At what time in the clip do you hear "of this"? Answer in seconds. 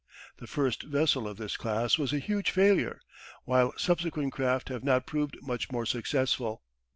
1.27-1.55